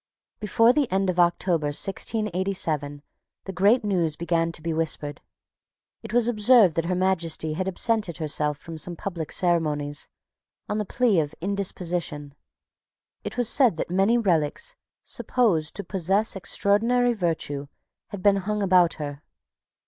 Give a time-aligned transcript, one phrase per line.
[0.39, 3.03] Before the end of October 1687
[3.45, 5.21] the great news began to be whispered.
[6.01, 10.09] It was observed that Her Majesty had absented herself from some public ceremonies,
[10.67, 12.33] on the plea of indisposition.
[13.23, 17.67] It was said that many relics, supposed to possess extraordinary virtue,
[18.07, 19.21] had been hung about her.